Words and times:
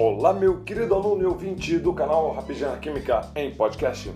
Olá, 0.00 0.32
meu 0.32 0.60
querido 0.60 0.94
aluno 0.94 1.24
e 1.24 1.26
ouvinte 1.26 1.76
do 1.76 1.92
canal 1.92 2.32
Rapidinha 2.32 2.76
Química 2.76 3.32
em 3.34 3.52
podcast. 3.52 4.12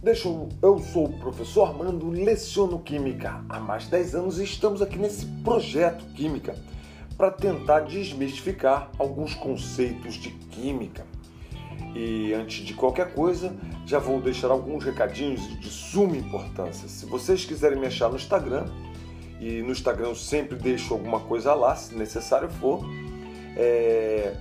Deixa 0.00 0.28
eu, 0.28 0.48
eu 0.62 0.78
sou 0.78 1.06
o 1.06 1.18
professor 1.18 1.66
Armando, 1.66 2.08
leciono 2.08 2.78
Química 2.78 3.44
há 3.48 3.58
mais 3.58 3.86
de 3.86 3.90
10 3.90 4.14
anos 4.14 4.38
e 4.38 4.44
estamos 4.44 4.80
aqui 4.80 4.96
nesse 4.96 5.26
projeto 5.42 6.04
Química 6.14 6.54
para 7.16 7.32
tentar 7.32 7.80
desmistificar 7.80 8.88
alguns 9.00 9.34
conceitos 9.34 10.14
de 10.14 10.30
Química. 10.30 11.04
E 11.96 12.32
antes 12.32 12.64
de 12.64 12.72
qualquer 12.72 13.12
coisa, 13.12 13.52
já 13.84 13.98
vou 13.98 14.20
deixar 14.20 14.52
alguns 14.52 14.84
recadinhos 14.84 15.58
de 15.58 15.70
suma 15.70 16.16
importância. 16.16 16.86
Se 16.86 17.04
vocês 17.04 17.44
quiserem 17.44 17.80
me 17.80 17.88
achar 17.88 18.08
no 18.10 18.14
Instagram, 18.14 18.66
e 19.40 19.60
no 19.60 19.72
Instagram 19.72 20.10
eu 20.10 20.14
sempre 20.14 20.56
deixo 20.56 20.94
alguma 20.94 21.18
coisa 21.18 21.52
lá, 21.52 21.74
se 21.74 21.96
necessário 21.96 22.48
for, 22.48 22.84
é, 23.56 24.36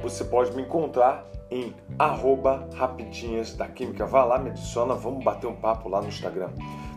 você 0.00 0.24
pode 0.24 0.54
me 0.54 0.62
encontrar 0.62 1.26
em 1.50 1.74
arroba 1.98 2.68
rapidinhas 2.74 3.54
da 3.54 3.66
química. 3.66 4.06
Vá 4.06 4.24
lá, 4.24 4.38
me 4.38 4.50
adiciona, 4.50 4.94
vamos 4.94 5.24
bater 5.24 5.46
um 5.46 5.56
papo 5.56 5.88
lá 5.88 6.00
no 6.00 6.08
Instagram. 6.08 6.50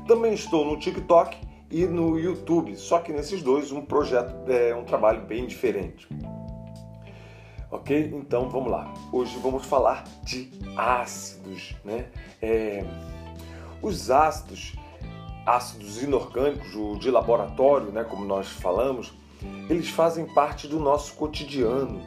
Também 0.07 0.33
estou 0.33 0.65
no 0.65 0.77
TikTok 0.79 1.37
e 1.69 1.85
no 1.85 2.17
YouTube, 2.17 2.75
só 2.75 2.99
que 2.99 3.11
nesses 3.11 3.43
dois 3.43 3.71
um 3.71 3.81
projeto, 3.81 4.49
é 4.49 4.73
um 4.73 4.83
trabalho 4.83 5.21
bem 5.21 5.45
diferente. 5.45 6.07
Ok? 7.69 8.13
Então 8.15 8.49
vamos 8.49 8.71
lá. 8.71 8.93
Hoje 9.11 9.37
vamos 9.39 9.65
falar 9.65 10.05
de 10.23 10.49
ácidos, 10.77 11.75
né? 11.83 12.07
É, 12.41 12.85
os 13.81 14.09
ácidos, 14.09 14.75
ácidos 15.45 16.01
inorgânicos 16.01 16.99
de 16.99 17.11
laboratório, 17.11 17.91
né, 17.91 18.03
como 18.03 18.25
nós 18.25 18.47
falamos, 18.47 19.13
eles 19.69 19.89
fazem 19.89 20.25
parte 20.25 20.67
do 20.67 20.79
nosso 20.79 21.13
cotidiano. 21.15 22.01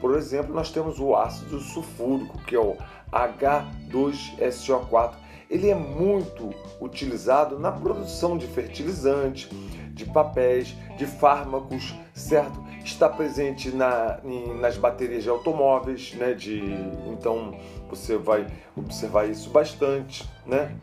Por 0.00 0.16
exemplo, 0.16 0.54
nós 0.54 0.70
temos 0.70 0.98
o 0.98 1.14
ácido 1.14 1.60
sulfúrico, 1.60 2.38
que 2.44 2.56
é 2.56 2.60
o 2.60 2.76
H2SO4. 3.12 5.12
Ele 5.50 5.68
é 5.68 5.74
muito 5.74 6.54
utilizado 6.80 7.58
na 7.58 7.72
produção 7.72 8.38
de 8.38 8.46
fertilizantes, 8.46 9.50
de 9.92 10.06
papéis, 10.06 10.76
de 10.96 11.06
fármacos, 11.06 11.92
certo? 12.14 12.64
Está 12.84 13.08
presente 13.08 13.70
na, 13.70 14.20
nas 14.60 14.76
baterias 14.76 15.24
de 15.24 15.28
automóveis, 15.28 16.14
né? 16.14 16.34
De, 16.34 16.62
então 17.08 17.58
você 17.88 18.16
vai 18.16 18.46
observar 18.76 19.28
isso 19.28 19.50
bastante, 19.50 20.24
né? 20.46 20.74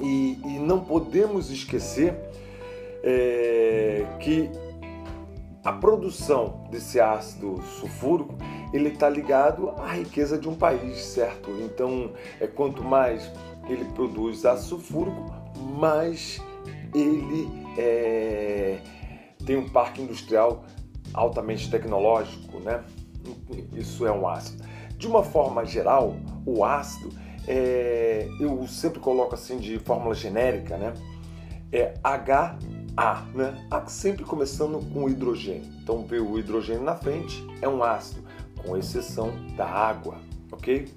E, 0.00 0.38
e 0.44 0.58
não 0.58 0.80
podemos 0.80 1.50
esquecer 1.50 2.14
é, 3.04 4.04
que 4.20 4.50
a 5.64 5.72
produção 5.72 6.66
desse 6.70 7.00
ácido 7.00 7.62
sulfúrico 7.78 8.34
ele 8.72 8.88
está 8.88 9.08
ligado 9.08 9.70
à 9.78 9.92
riqueza 9.92 10.36
de 10.36 10.48
um 10.48 10.54
país, 10.54 10.98
certo? 11.04 11.50
Então, 11.60 12.12
é 12.40 12.46
quanto 12.46 12.82
mais 12.82 13.30
ele 13.68 13.84
produz 13.86 14.44
ácido 14.44 14.68
sulfúrico, 14.68 15.32
mais 15.78 16.40
ele 16.94 17.48
é, 17.78 18.78
tem 19.46 19.56
um 19.56 19.68
parque 19.68 20.02
industrial 20.02 20.64
altamente 21.14 21.70
tecnológico, 21.70 22.58
né? 22.60 22.82
Isso 23.74 24.06
é 24.06 24.12
um 24.12 24.26
ácido. 24.26 24.64
De 24.96 25.06
uma 25.06 25.22
forma 25.22 25.64
geral, 25.64 26.16
o 26.44 26.64
ácido 26.64 27.10
é, 27.46 28.28
eu 28.40 28.66
sempre 28.66 29.00
coloco 29.00 29.34
assim 29.34 29.58
de 29.58 29.78
fórmula 29.78 30.14
genérica, 30.14 30.76
né? 30.76 30.94
É 31.70 31.94
H 32.02 32.58
a, 32.96 33.22
né? 33.34 33.66
A 33.70 33.86
sempre 33.86 34.24
começando 34.24 34.78
com 34.92 35.08
hidrogênio. 35.08 35.70
Então, 35.82 36.04
ver 36.04 36.20
o 36.20 36.38
hidrogênio 36.38 36.82
na 36.82 36.94
frente 36.94 37.44
é 37.60 37.68
um 37.68 37.82
ácido, 37.82 38.22
com 38.58 38.76
exceção 38.76 39.32
da 39.56 39.66
água, 39.66 40.18
ok? 40.50 40.88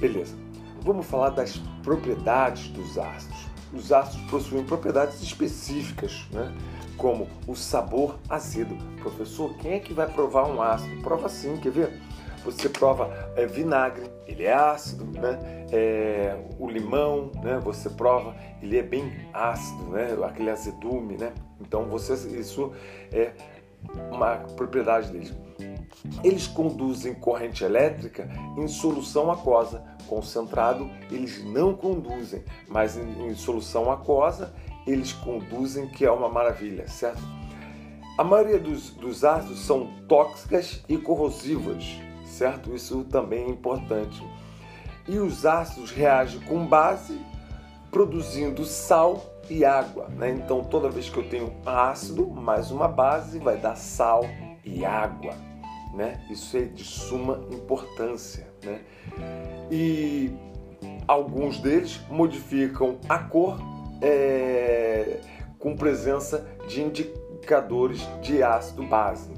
Beleza. 0.00 0.34
Vamos 0.82 1.06
falar 1.06 1.30
das 1.30 1.56
propriedades 1.82 2.68
dos 2.68 2.98
ácidos. 2.98 3.46
Os 3.72 3.92
ácidos 3.92 4.28
possuem 4.30 4.64
propriedades 4.64 5.22
específicas, 5.22 6.26
né? 6.32 6.52
Como 6.96 7.28
o 7.46 7.54
sabor 7.54 8.18
azedo. 8.28 8.76
Professor, 9.00 9.54
quem 9.54 9.72
é 9.72 9.78
que 9.78 9.94
vai 9.94 10.06
provar 10.12 10.46
um 10.46 10.60
ácido? 10.60 11.02
Prova 11.02 11.28
sim, 11.28 11.56
quer 11.56 11.70
ver? 11.70 12.00
Você 12.44 12.68
prova 12.68 13.10
é, 13.36 13.46
vinagre, 13.46 14.10
ele 14.26 14.44
é 14.44 14.52
ácido, 14.52 15.04
né? 15.04 15.38
É, 15.70 16.36
o 16.58 16.68
limão, 16.68 17.30
né? 17.42 17.60
Você 17.62 17.88
prova, 17.90 18.34
ele 18.60 18.78
é 18.78 18.82
bem 18.82 19.12
ácido, 19.32 19.84
né? 19.84 20.16
Aquele 20.24 20.50
azedume, 20.50 21.16
né? 21.16 21.32
Então 21.60 21.84
você, 21.86 22.14
isso 22.38 22.72
é 23.12 23.32
uma 24.10 24.36
propriedade 24.56 25.10
deles. 25.12 25.32
Eles 26.24 26.46
conduzem 26.48 27.14
corrente 27.14 27.62
elétrica 27.62 28.28
em 28.56 28.66
solução 28.66 29.30
aquosa. 29.30 29.84
Concentrado, 30.08 30.90
eles 31.10 31.44
não 31.44 31.74
conduzem, 31.74 32.42
mas 32.68 32.96
em, 32.96 33.28
em 33.28 33.34
solução 33.34 33.90
aquosa, 33.90 34.52
eles 34.86 35.12
conduzem, 35.12 35.88
que 35.88 36.04
é 36.04 36.10
uma 36.10 36.28
maravilha, 36.28 36.88
certo? 36.88 37.22
A 38.18 38.24
maioria 38.24 38.58
dos, 38.58 38.90
dos 38.90 39.24
ácidos 39.24 39.60
são 39.60 39.86
tóxicas 40.06 40.82
e 40.88 40.98
corrosivas 40.98 41.98
certo? 42.24 42.74
Isso 42.74 43.04
também 43.04 43.44
é 43.44 43.48
importante. 43.48 44.22
E 45.08 45.18
os 45.18 45.44
ácidos 45.44 45.90
reagem 45.90 46.40
com 46.40 46.66
base, 46.66 47.20
produzindo 47.90 48.64
sal 48.64 49.32
e 49.50 49.64
água. 49.64 50.08
Né? 50.08 50.30
Então, 50.30 50.62
toda 50.64 50.88
vez 50.88 51.08
que 51.08 51.18
eu 51.18 51.28
tenho 51.28 51.52
ácido 51.66 52.26
mais 52.28 52.70
uma 52.70 52.88
base, 52.88 53.38
vai 53.38 53.56
dar 53.56 53.76
sal 53.76 54.24
e 54.64 54.84
água. 54.84 55.34
Né? 55.94 56.24
Isso 56.30 56.56
é 56.56 56.62
de 56.62 56.84
suma 56.84 57.40
importância. 57.50 58.48
Né? 58.64 58.80
E 59.70 60.32
alguns 61.06 61.58
deles 61.58 62.00
modificam 62.08 62.98
a 63.08 63.18
cor 63.18 63.58
é, 64.00 65.20
com 65.58 65.76
presença 65.76 66.46
de 66.66 66.82
indicadores 66.82 68.00
de 68.22 68.42
ácido 68.42 68.84
base. 68.84 69.30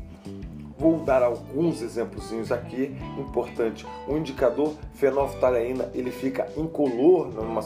Vou 0.77 0.99
dar 0.99 1.23
alguns 1.23 1.81
exemplos 1.83 2.51
aqui, 2.51 2.97
importante. 3.17 3.87
O 4.09 4.17
indicador 4.17 4.75
fenolftaleína 4.95 5.91
ele 5.95 6.11
fica 6.11 6.49
incolor 6.57 7.29
numa, 7.29 7.61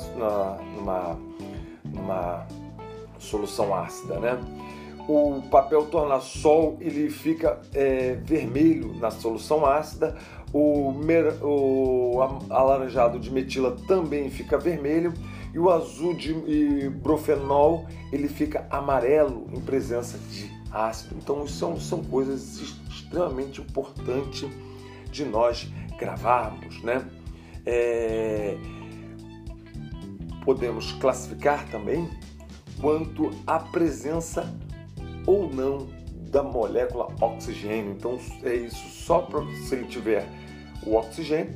numa, 0.76 1.18
numa 1.84 2.46
solução 3.18 3.74
ácida, 3.74 4.18
né? 4.20 4.38
O 5.08 5.40
papel 5.50 5.86
tornassol 5.86 6.76
ele 6.80 7.08
fica 7.08 7.58
é, 7.72 8.18
vermelho 8.22 8.94
na 9.00 9.10
solução 9.10 9.64
ácida. 9.64 10.14
O, 10.52 10.92
mer, 10.92 11.34
o 11.42 12.20
alaranjado 12.50 13.18
de 13.18 13.30
metila 13.30 13.74
também 13.86 14.28
fica 14.28 14.58
vermelho 14.58 15.14
e 15.54 15.58
o 15.58 15.70
azul 15.70 16.14
de 16.14 16.90
brofenol 16.90 17.86
ele 18.12 18.28
fica 18.28 18.66
amarelo 18.70 19.46
em 19.50 19.60
presença 19.60 20.18
de 20.30 20.57
ácido. 20.70 21.16
Então, 21.16 21.46
são, 21.46 21.78
são 21.78 22.02
coisas 22.02 22.60
extremamente 22.88 23.60
importantes 23.60 24.48
de 25.10 25.24
nós 25.24 25.70
gravarmos, 25.98 26.82
né? 26.82 27.06
É... 27.64 28.56
Podemos 30.44 30.92
classificar 30.92 31.68
também 31.70 32.08
quanto 32.80 33.30
à 33.46 33.58
presença 33.58 34.54
ou 35.26 35.52
não 35.52 35.88
da 36.30 36.42
molécula 36.42 37.08
oxigênio. 37.20 37.92
Então, 37.92 38.18
é 38.42 38.54
isso 38.54 38.88
só 39.04 39.20
para 39.20 39.44
se 39.54 39.74
ele 39.74 39.86
tiver 39.86 40.26
o 40.86 40.94
oxigênio 40.94 41.54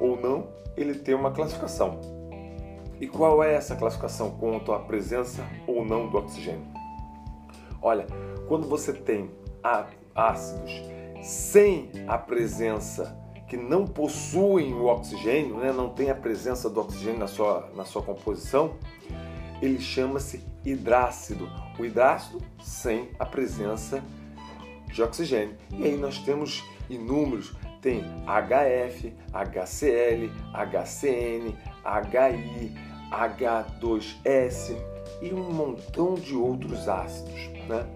ou 0.00 0.20
não, 0.20 0.48
ele 0.76 0.94
tem 0.94 1.14
uma 1.14 1.30
classificação. 1.30 2.00
E 3.00 3.06
qual 3.06 3.42
é 3.42 3.54
essa 3.54 3.76
classificação 3.76 4.30
quanto 4.32 4.72
à 4.72 4.78
presença 4.80 5.46
ou 5.66 5.84
não 5.84 6.08
do 6.08 6.18
oxigênio? 6.18 6.77
Olha, 7.80 8.06
quando 8.46 8.66
você 8.66 8.92
tem 8.92 9.30
ácidos 10.14 10.72
sem 11.22 11.90
a 12.06 12.18
presença 12.18 13.16
que 13.48 13.56
não 13.56 13.86
possuem 13.86 14.74
o 14.74 14.86
oxigênio, 14.86 15.56
né, 15.56 15.72
não 15.72 15.88
tem 15.88 16.10
a 16.10 16.14
presença 16.14 16.68
do 16.68 16.80
oxigênio 16.80 17.18
na 17.18 17.26
sua, 17.26 17.70
na 17.74 17.84
sua 17.84 18.02
composição, 18.02 18.74
ele 19.62 19.80
chama-se 19.80 20.44
hidrácido. 20.64 21.48
O 21.78 21.84
hidrácido 21.84 22.40
sem 22.62 23.10
a 23.18 23.24
presença 23.24 24.02
de 24.92 25.02
oxigênio. 25.02 25.56
E 25.72 25.84
aí 25.84 25.96
nós 25.96 26.18
temos 26.18 26.62
inúmeros, 26.90 27.54
tem 27.80 28.02
HF, 28.26 29.14
HCl, 29.32 30.30
HCN, 30.52 31.56
HI, 31.84 32.87
H2S 33.10 34.76
e 35.22 35.32
um 35.32 35.52
montão 35.52 36.14
de 36.14 36.34
outros 36.34 36.88
ácidos 36.88 37.58
né? 37.68 37.86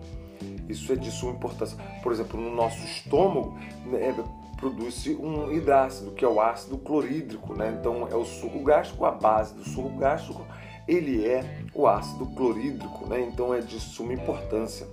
Isso 0.69 0.93
é 0.93 0.97
de 0.97 1.11
suma 1.11 1.33
importância. 1.33 1.77
Por 2.03 2.13
exemplo, 2.13 2.41
no 2.41 2.55
nosso 2.55 2.85
estômago 2.85 3.57
né, 3.87 4.15
produz-se 4.57 5.15
um 5.17 5.51
hidrácido, 5.53 6.13
que 6.13 6.25
é 6.25 6.29
o 6.29 6.41
ácido 6.41 6.79
clorídrico, 6.79 7.55
né? 7.55 7.77
Então 7.79 8.07
é 8.09 8.15
o 8.15 8.25
suco 8.25 8.61
gástrico, 8.61 9.05
a 9.05 9.11
base 9.11 9.55
do 9.55 9.65
suco 9.65 9.91
gástrico, 9.99 10.45
ele 10.87 11.27
é 11.27 11.65
o 11.75 11.87
ácido 11.87 12.27
clorídrico, 12.27 13.07
né? 13.07 13.21
Então 13.21 13.53
é 13.53 13.61
de 13.61 13.81
suma 13.81 14.13
importância. 14.13 14.87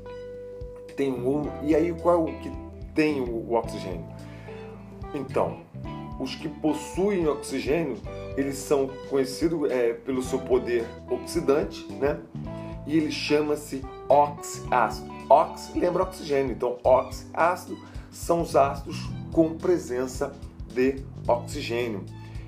Tem 0.96 1.12
um, 1.14 1.50
e 1.64 1.76
aí 1.76 1.94
qual 1.94 2.16
é 2.16 2.18
o 2.18 2.40
que 2.40 2.52
tem 2.96 3.22
o 3.22 3.54
oxigênio? 3.54 4.06
Então, 5.14 5.62
os 6.20 6.36
que 6.36 6.48
possuem 6.48 7.28
oxigênio, 7.28 7.98
eles 8.38 8.58
são 8.58 8.88
conhecidos 9.10 9.70
é, 9.70 9.94
pelo 9.94 10.22
seu 10.22 10.40
poder 10.40 10.86
oxidante, 11.10 11.86
né? 11.94 12.20
E 12.88 12.98
ele 12.98 13.12
chama-se 13.12 13.84
oxiácido. 14.08 15.12
Ox 15.30 15.72
lembra 15.76 16.04
oxigênio, 16.04 16.52
então 16.52 16.78
oxiácido 16.84 17.78
são 18.12 18.42
os 18.42 18.56
ácidos 18.56 18.98
com 19.32 19.56
presença 19.56 20.34
de 20.74 21.04
oxigênio. 21.28 22.04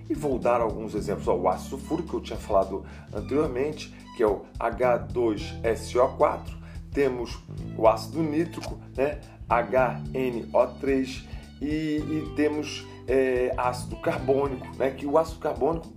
E 0.09 0.13
vou 0.13 0.39
dar 0.39 0.61
alguns 0.61 0.95
exemplos. 0.95 1.27
o 1.27 1.47
ácido 1.47 1.77
sulfúrico 1.77 2.09
que 2.09 2.15
eu 2.15 2.21
tinha 2.21 2.39
falado 2.39 2.83
anteriormente, 3.13 3.93
que 4.17 4.23
é 4.23 4.27
o 4.27 4.41
H2SO4. 4.59 6.59
Temos 6.91 7.37
o 7.77 7.87
ácido 7.87 8.21
nítrico, 8.21 8.77
né? 8.97 9.21
HNO3 9.49 11.23
e, 11.61 11.65
e 11.65 12.33
temos 12.35 12.85
é, 13.07 13.53
ácido 13.57 13.95
carbônico, 13.97 14.67
né? 14.77 14.91
Que 14.91 15.05
o 15.05 15.17
ácido 15.17 15.39
carbônico 15.39 15.87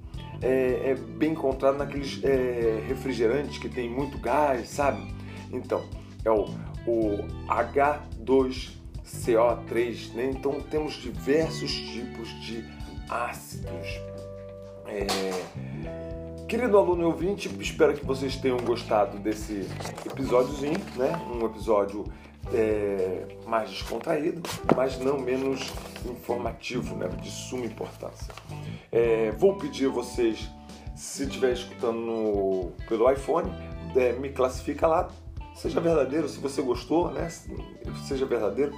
é, 0.42 0.90
é 0.90 0.94
bem 0.94 1.32
encontrado 1.32 1.78
naqueles 1.78 2.22
é, 2.22 2.84
refrigerantes 2.86 3.58
que 3.58 3.68
tem 3.68 3.88
muito 3.88 4.18
gás, 4.18 4.68
sabe? 4.68 5.12
Então 5.52 5.82
é 6.24 6.30
o, 6.30 6.44
o 6.86 7.18
H2CO3, 7.48 10.12
né? 10.14 10.30
Então 10.30 10.60
temos 10.60 10.94
diversos 10.94 11.72
tipos 11.72 12.28
de 12.40 12.64
ácidos. 13.08 14.00
É... 14.86 15.06
Querido 16.46 16.78
aluno 16.78 17.06
ouvinte, 17.06 17.50
espero 17.58 17.94
que 17.94 18.04
vocês 18.04 18.36
tenham 18.36 18.58
gostado 18.58 19.18
desse 19.18 19.66
episódiozinho, 20.04 20.78
né? 20.96 21.18
Um 21.32 21.46
episódio 21.46 22.04
é, 22.52 23.26
mais 23.46 23.70
descontraído, 23.70 24.42
mas 24.76 24.98
não 24.98 25.18
menos 25.18 25.72
informativo, 26.04 26.96
né? 26.96 27.08
De 27.08 27.30
suma 27.30 27.64
importância. 27.64 28.32
É, 28.90 29.30
vou 29.32 29.56
pedir 29.56 29.86
a 29.86 29.90
vocês, 29.90 30.48
se 30.94 31.24
estiver 31.24 31.52
escutando 31.52 31.98
no, 31.98 32.72
pelo 32.88 33.10
iPhone, 33.10 33.50
é, 33.96 34.12
me 34.12 34.30
classifica 34.30 34.86
lá, 34.86 35.08
seja 35.54 35.80
verdadeiro, 35.80 36.28
se 36.28 36.38
você 36.38 36.60
gostou, 36.62 37.10
né? 37.10 37.28
Seja 38.06 38.26
verdadeiro, 38.26 38.72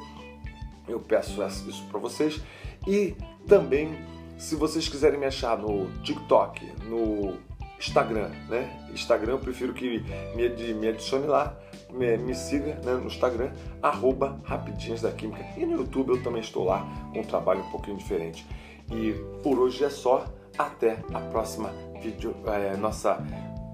eu 0.88 1.00
peço 1.00 1.42
isso 1.44 1.84
para 1.90 1.98
vocês. 1.98 2.40
E 2.86 3.16
também, 3.48 3.98
se 4.38 4.54
vocês 4.54 4.88
quiserem 4.88 5.18
me 5.18 5.26
achar 5.26 5.58
no 5.58 5.90
TikTok, 6.02 6.64
no 6.84 7.36
Instagram, 7.78 8.30
né? 8.48 8.88
Instagram, 8.92 9.32
eu 9.32 9.38
prefiro 9.38 9.74
que 9.74 10.02
me, 10.34 10.74
me 10.74 10.88
adicione 10.88 11.26
lá, 11.26 11.56
me, 11.92 12.16
me 12.16 12.34
siga 12.34 12.74
né, 12.84 12.94
no 12.94 13.06
Instagram, 13.06 13.50
arroba 13.82 14.40
Rapidinhas 14.44 15.02
da 15.02 15.10
Química. 15.10 15.44
E 15.56 15.64
no 15.64 15.78
YouTube 15.78 16.10
eu 16.10 16.22
também 16.22 16.40
estou 16.40 16.64
lá 16.64 16.86
com 17.12 17.20
um 17.20 17.24
trabalho 17.24 17.60
um 17.60 17.70
pouquinho 17.70 17.96
diferente. 17.96 18.46
E 18.90 19.12
por 19.42 19.58
hoje 19.58 19.84
é 19.84 19.90
só. 19.90 20.24
Até 20.56 21.04
a 21.12 21.20
próxima 21.20 21.70
vídeo, 22.00 22.34
é, 22.46 22.74
nossa 22.78 23.22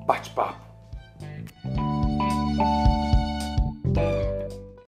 bate-papo. 0.05 0.72